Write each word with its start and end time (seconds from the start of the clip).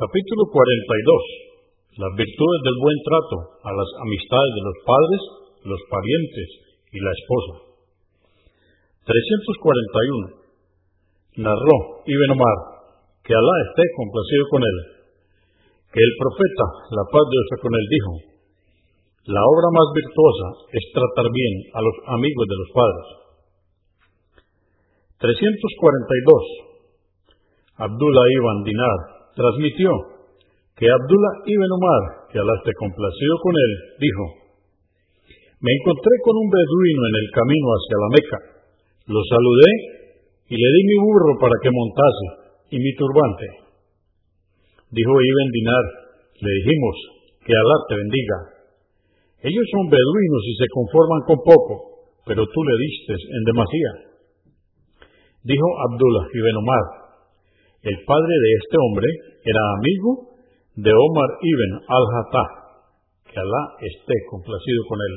Capítulo 0.00 0.48
42. 0.48 2.00
Las 2.00 2.08
virtudes 2.16 2.60
del 2.64 2.78
buen 2.80 2.96
trato 3.04 3.36
a 3.68 3.70
las 3.76 3.90
amistades 4.00 4.52
de 4.56 4.64
los 4.64 4.78
padres, 4.88 5.20
los 5.60 5.76
parientes 5.92 6.48
y 6.88 7.04
la 7.04 7.12
esposa. 7.12 7.68
341. 9.04 11.44
Narró 11.44 11.76
Ibn 12.08 12.32
Omar, 12.32 12.58
que 13.28 13.36
Alá 13.36 13.56
esté 13.68 13.84
complacido 13.92 14.44
con 14.48 14.64
él, 14.64 15.04
que 15.92 16.00
el 16.00 16.12
profeta, 16.16 16.96
la 16.96 17.04
paz 17.04 17.20
de 17.20 17.36
Dios 17.36 17.60
con 17.60 17.72
él, 17.76 17.86
dijo, 17.92 18.12
la 19.36 19.44
obra 19.44 19.68
más 19.68 19.88
virtuosa 20.00 20.64
es 20.80 20.84
tratar 20.96 21.28
bien 21.28 21.54
a 21.76 21.84
los 21.84 21.96
amigos 22.08 22.48
de 22.48 22.56
los 22.56 22.72
padres. 22.72 23.04
342. 25.28 27.84
Abdullah 27.84 28.26
ibn 28.32 28.64
Dinar 28.64 29.19
transmitió 29.34 29.90
que 30.76 30.86
Abdullah 30.88 31.34
ibn 31.44 31.70
Umar, 31.76 32.02
que 32.32 32.38
Alá 32.40 32.54
esté 32.56 32.72
complacido 32.80 33.34
con 33.44 33.52
él, 33.52 33.72
dijo, 34.00 34.24
me 35.60 35.70
encontré 35.76 36.14
con 36.24 36.34
un 36.40 36.48
beduino 36.48 37.02
en 37.04 37.16
el 37.20 37.28
camino 37.36 37.66
hacia 37.76 37.96
la 38.00 38.08
Meca. 38.16 38.40
Lo 39.12 39.20
saludé 39.28 39.70
y 40.48 40.56
le 40.56 40.68
di 40.72 40.82
mi 40.88 40.98
burro 41.04 41.36
para 41.36 41.56
que 41.60 41.68
montase 41.68 42.26
y 42.72 42.76
mi 42.80 42.92
turbante. 42.96 43.46
Dijo 44.88 45.12
Ibn 45.20 45.48
Dinar, 45.52 45.84
le 46.40 46.50
dijimos, 46.64 46.96
que 47.44 47.52
Alá 47.52 47.76
te 47.88 47.94
bendiga. 47.96 48.38
Ellos 49.40 49.66
son 49.72 49.88
beduinos 49.88 50.44
y 50.48 50.54
se 50.60 50.68
conforman 50.68 51.22
con 51.26 51.38
poco, 51.44 51.74
pero 52.24 52.44
tú 52.44 52.60
le 52.64 52.76
diste 52.76 53.12
en 53.16 53.42
demasía. 53.44 53.92
Dijo 55.44 55.68
Abdullah 55.88 56.24
ibn 56.32 56.56
Umar, 56.56 56.99
el 57.82 57.96
padre 58.04 58.34
de 58.36 58.50
este 58.60 58.76
hombre 58.76 59.08
era 59.40 59.62
amigo 59.80 60.10
de 60.76 60.92
Omar 60.92 61.30
ibn 61.40 61.70
al-Hattah, 61.88 62.48
que 63.24 63.36
Alá 63.40 63.62
esté 63.80 64.16
complacido 64.28 64.80
con 64.84 64.98
él. 65.00 65.14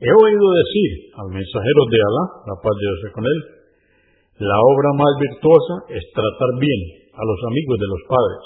He 0.00 0.08
oído 0.08 0.46
decir 0.56 0.90
al 1.20 1.28
mensajero 1.36 1.82
de 1.92 1.98
Alá, 2.00 2.24
la 2.48 2.56
paz 2.64 2.74
de 2.74 2.84
Dios 2.88 3.12
con 3.12 3.24
él, 3.28 3.38
la 4.40 4.58
obra 4.58 4.90
más 4.96 5.12
virtuosa 5.20 5.74
es 5.92 6.02
tratar 6.16 6.52
bien 6.58 6.80
a 7.12 7.22
los 7.22 7.40
amigos 7.44 7.76
de 7.76 7.88
los 7.92 8.02
padres. 8.08 8.42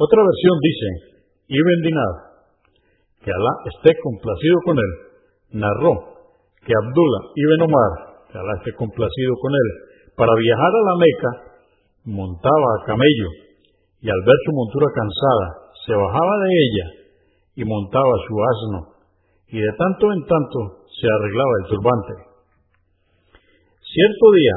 Otra 0.00 0.20
versión 0.24 0.56
dice, 0.64 0.88
Ibn 1.44 1.78
Dinar, 1.84 2.14
que 3.20 3.30
Alá 3.30 3.52
esté 3.68 3.92
complacido 4.00 4.56
con 4.64 4.76
él, 4.80 4.92
narró 5.60 5.94
que 6.64 6.72
Abdullah 6.72 7.22
ibn 7.36 7.60
Omar, 7.68 7.92
que 8.32 8.38
Alá 8.40 8.52
esté 8.58 8.72
complacido 8.74 9.32
con 9.44 9.52
él, 9.52 9.85
para 10.16 10.32
viajar 10.32 10.72
a 10.72 10.86
la 10.88 10.96
Meca, 10.96 11.32
montaba 12.04 12.68
a 12.72 12.84
camello 12.86 13.28
y 14.00 14.08
al 14.08 14.22
ver 14.24 14.38
su 14.44 14.52
montura 14.52 14.88
cansada, 14.94 15.46
se 15.84 15.92
bajaba 15.92 16.34
de 16.40 16.50
ella 16.50 16.86
y 17.56 17.64
montaba 17.64 18.12
su 18.28 18.34
asno, 18.40 18.80
y 19.48 19.58
de 19.60 19.72
tanto 19.76 20.12
en 20.12 20.22
tanto 20.24 20.58
se 20.88 21.06
arreglaba 21.06 21.52
el 21.60 21.66
turbante. 21.68 22.14
Cierto 23.80 24.26
día, 24.36 24.56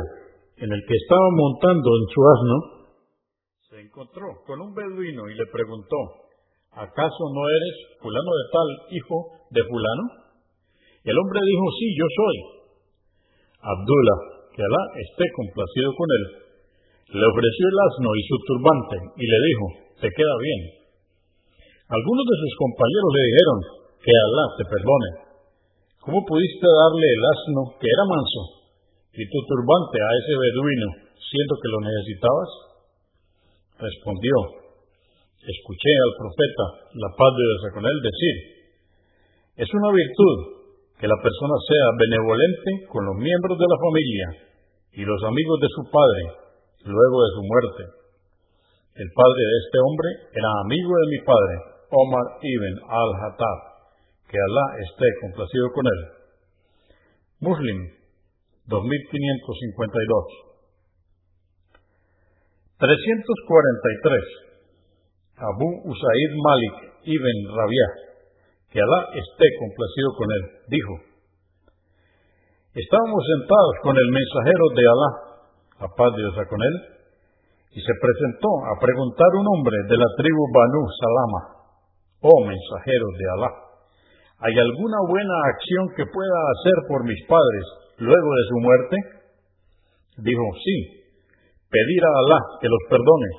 en 0.64 0.70
el 0.72 0.82
que 0.88 0.96
estaba 0.96 1.28
montando 1.32 1.90
en 1.96 2.06
su 2.12 2.20
asno, 2.24 2.58
se 3.70 3.80
encontró 3.82 4.28
con 4.46 4.62
un 4.62 4.74
beduino 4.74 5.30
y 5.30 5.36
le 5.36 5.46
preguntó, 5.52 5.98
¿acaso 6.72 7.24
no 7.34 7.44
eres 7.48 7.76
fulano 8.02 8.32
de 8.32 8.46
tal, 8.52 8.70
hijo 8.96 9.18
de 9.52 9.64
fulano? 9.64 10.04
El 11.04 11.16
hombre 11.18 11.40
dijo, 11.40 11.66
sí, 11.80 11.88
yo 11.96 12.06
soy. 12.16 12.38
Abdullah, 13.62 14.20
que 14.60 14.68
Alá 14.68 14.84
esté 14.92 15.24
complacido 15.40 15.96
con 15.96 16.08
él, 16.20 16.24
le 17.16 17.26
ofreció 17.32 17.64
el 17.64 17.80
asno 17.80 18.10
y 18.12 18.22
su 18.28 18.36
turbante 18.44 18.98
y 19.16 19.24
le 19.24 19.40
dijo, 19.48 19.66
te 20.04 20.12
queda 20.12 20.36
bien. 20.36 20.62
Algunos 21.88 22.26
de 22.28 22.36
sus 22.44 22.54
compañeros 22.60 23.12
le 23.16 23.24
dijeron, 23.24 23.60
que 24.04 24.12
Alá 24.12 24.46
te 24.60 24.66
perdone. 24.68 25.10
¿Cómo 26.04 26.20
pudiste 26.28 26.68
darle 26.68 27.08
el 27.08 27.24
asno 27.24 27.62
que 27.80 27.88
era 27.88 28.04
manso 28.04 28.44
y 29.16 29.24
tu 29.32 29.40
turbante 29.48 29.96
a 29.96 30.12
ese 30.28 30.34
beduino, 30.36 30.88
siendo 31.24 31.56
que 31.56 31.72
lo 31.72 31.80
necesitabas? 31.80 32.52
Respondió, 33.80 34.36
escuché 35.40 35.92
al 36.04 36.14
profeta, 36.20 36.66
la 37.00 37.10
paz 37.16 37.32
de 37.32 37.44
Dios 37.48 37.64
con 37.80 37.84
él, 37.88 37.98
decir, 38.04 38.36
es 39.56 39.70
una 39.72 39.96
virtud 39.96 40.59
que 41.00 41.08
la 41.08 41.16
persona 41.24 41.56
sea 41.64 41.88
benevolente 41.96 42.72
con 42.92 43.08
los 43.08 43.16
miembros 43.16 43.56
de 43.56 43.68
la 43.72 43.80
familia 43.80 44.28
y 45.00 45.02
los 45.08 45.24
amigos 45.24 45.58
de 45.64 45.72
su 45.72 45.88
padre 45.88 46.24
luego 46.84 47.18
de 47.24 47.32
su 47.40 47.42
muerte. 47.48 47.84
El 49.00 49.08
padre 49.16 49.44
de 49.48 49.58
este 49.64 49.80
hombre 49.80 50.10
era 50.36 50.52
amigo 50.68 50.92
de 50.92 51.08
mi 51.08 51.20
padre, 51.24 51.56
Omar 51.88 52.28
ibn 52.44 52.74
al-Hattab, 52.84 53.60
que 54.28 54.36
Alá 54.36 54.66
esté 54.84 55.08
complacido 55.24 55.72
con 55.72 55.88
él. 55.88 56.02
Muslim 57.48 57.80
2552 58.68 60.50
343 62.76 64.50
Abu 65.40 65.68
Usaid 65.88 66.32
Malik 66.44 66.76
ibn 67.08 67.38
Rabiah, 67.56 68.09
que 68.70 68.78
Alá 68.78 69.00
esté 69.18 69.48
complacido 69.58 70.10
con 70.14 70.28
él, 70.30 70.44
dijo, 70.70 70.94
Estábamos 72.70 73.22
sentados 73.26 73.76
con 73.82 73.98
el 73.98 74.10
mensajero 74.14 74.66
de 74.78 74.84
Alá, 74.86 75.12
la 75.82 75.90
paz 75.90 76.10
de 76.14 76.22
Dios 76.22 76.38
con 76.38 76.62
él, 76.62 76.76
y 77.74 77.82
se 77.82 77.94
presentó 77.98 78.50
a 78.70 78.78
preguntar 78.78 79.30
un 79.42 79.48
hombre 79.50 79.78
de 79.90 79.98
la 79.98 80.10
tribu 80.14 80.44
Banu 80.54 80.82
Salama, 80.86 81.42
oh 82.22 82.40
mensajero 82.46 83.08
de 83.18 83.26
Alá, 83.34 83.52
¿hay 84.46 84.54
alguna 84.54 85.02
buena 85.10 85.36
acción 85.50 85.84
que 85.98 86.06
pueda 86.06 86.40
hacer 86.54 86.78
por 86.86 87.02
mis 87.10 87.22
padres 87.26 87.66
luego 87.98 88.30
de 88.38 88.46
su 88.54 88.58
muerte? 88.62 88.96
Dijo, 90.30 90.46
sí, 90.62 90.76
pedir 91.74 92.02
a 92.06 92.14
Alá 92.22 92.40
que 92.62 92.70
los 92.70 92.84
perdone, 92.86 93.32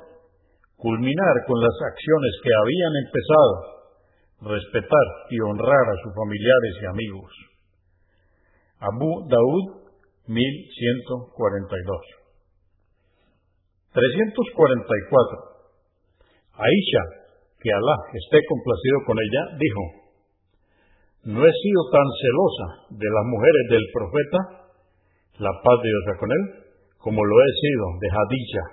culminar 0.74 1.34
con 1.46 1.58
las 1.62 1.76
acciones 1.86 2.32
que 2.42 2.50
habían 2.50 2.94
empezado, 3.06 3.79
respetar 4.40 5.06
y 5.30 5.40
honrar 5.40 5.86
a 5.88 6.00
sus 6.02 6.14
familiares 6.14 6.74
y 6.80 6.86
amigos. 6.86 7.32
Abu 8.80 9.28
Daud 9.28 9.80
1142 10.26 12.20
344 13.92 15.50
Aisha, 16.60 17.02
que 17.60 17.70
Alá 17.72 17.96
esté 18.14 18.38
complacido 18.48 18.96
con 19.06 19.16
ella, 19.16 19.42
dijo, 19.56 19.82
no 21.24 21.40
he 21.44 21.52
sido 21.52 21.80
tan 21.92 22.08
celosa 22.16 22.66
de 22.96 23.08
las 23.08 23.24
mujeres 23.28 23.64
del 23.68 23.84
profeta, 23.92 24.38
la 25.40 25.52
paz 25.64 25.76
de 25.82 25.88
Dios 25.88 26.16
con 26.20 26.30
él, 26.32 26.42
como 26.96 27.20
lo 27.24 27.36
he 27.40 27.52
sido 27.60 27.84
de 28.00 28.08
Hadija, 28.08 28.64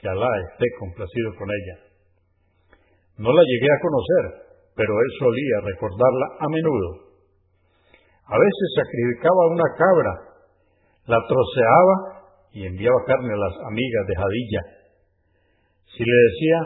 que 0.00 0.08
Alá 0.08 0.30
esté 0.52 0.66
complacido 0.78 1.28
con 1.36 1.48
ella. 1.48 1.76
No 3.18 3.32
la 3.32 3.42
llegué 3.44 3.68
a 3.68 3.82
conocer, 3.84 4.49
pero 4.80 4.96
él 4.96 5.10
solía 5.20 5.56
recordarla 5.60 6.26
a 6.40 6.46
menudo. 6.48 6.88
A 8.24 8.32
veces 8.32 8.66
sacrificaba 8.80 9.52
una 9.52 9.68
cabra, 9.76 10.12
la 11.04 11.20
troceaba 11.28 11.96
y 12.56 12.64
enviaba 12.64 13.04
carne 13.04 13.28
a 13.28 13.44
las 13.44 13.56
amigas 13.60 14.04
de 14.08 14.16
Hadilla. 14.16 14.62
Si 15.84 16.00
le 16.00 16.16
decía, 16.16 16.58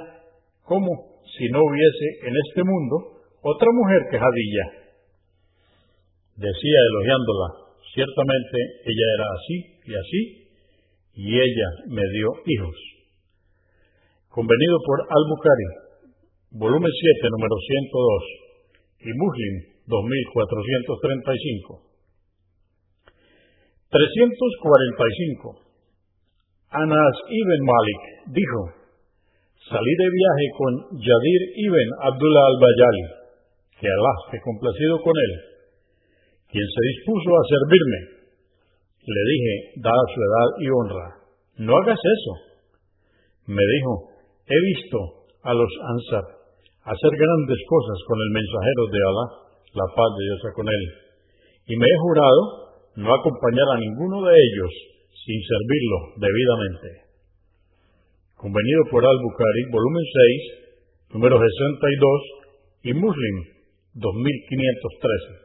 ¿cómo 0.62 0.86
si 1.26 1.48
no 1.50 1.58
hubiese 1.58 2.06
en 2.22 2.34
este 2.46 2.62
mundo 2.62 3.26
otra 3.42 3.68
mujer 3.74 4.06
que 4.06 4.22
Hadilla? 4.22 4.66
Decía 6.38 6.78
elogiándola, 6.86 7.48
ciertamente 7.98 8.56
ella 8.86 9.08
era 9.18 9.26
así 9.34 9.56
y 9.90 9.92
así, 9.98 10.20
y 11.14 11.34
ella 11.34 11.68
me 11.88 12.02
dio 12.14 12.28
hijos. 12.46 12.78
Convenido 14.30 14.78
por 14.86 15.00
Al-Bukhari, 15.02 15.83
volumen 16.54 16.86
7, 16.86 17.34
número 17.34 17.56
102, 17.58 18.46
y 19.02 19.10
Muslim, 19.10 19.54
2435. 19.90 21.82
345. 23.90 25.58
Anas 26.70 27.14
ibn 27.26 27.58
Malik 27.66 28.02
dijo, 28.38 28.70
salí 29.66 29.94
de 29.98 30.08
viaje 30.10 30.46
con 30.58 30.72
Yadir 30.98 31.42
ibn 31.58 31.88
Abdullah 32.02 32.46
al-Bayali, 32.54 33.04
que 33.78 33.86
Alá 33.90 34.14
esté 34.26 34.38
complacido 34.42 35.02
con 35.02 35.14
él, 35.14 35.32
quien 36.50 36.66
se 36.66 36.80
dispuso 36.94 37.30
a 37.34 37.42
servirme. 37.50 38.00
Le 39.06 39.22
dije, 39.30 39.54
dada 39.82 40.04
su 40.06 40.18
edad 40.22 40.48
y 40.58 40.66
honra, 40.70 41.06
no 41.58 41.76
hagas 41.76 41.98
eso. 41.98 42.32
Me 43.46 43.62
dijo, 43.62 44.10
he 44.46 44.58
visto 44.72 44.98
a 45.42 45.52
los 45.52 45.70
Ansar 45.82 46.43
hacer 46.84 47.12
grandes 47.16 47.60
cosas 47.64 47.98
con 48.06 48.18
el 48.20 48.30
mensajero 48.36 48.82
de 48.92 49.00
Alá, 49.00 49.26
la 49.72 49.88
paz 49.96 50.10
de 50.16 50.24
Dios 50.28 50.40
con 50.54 50.68
él, 50.68 50.84
y 51.68 51.74
me 51.76 51.86
he 51.88 51.98
jurado 52.04 52.40
no 52.96 53.08
acompañar 53.08 53.68
a 53.72 53.80
ninguno 53.80 54.20
de 54.28 54.34
ellos 54.36 54.72
sin 55.24 55.40
servirlo 55.40 55.98
debidamente. 56.20 56.88
convenido 58.36 58.82
por 58.90 59.00
Al-Bukhari, 59.00 59.62
volumen 59.72 60.04
6, 60.04 61.16
número 61.16 61.40
62, 61.40 62.20
y 62.84 62.92
Muslim, 62.92 63.36
2513. 63.94 65.43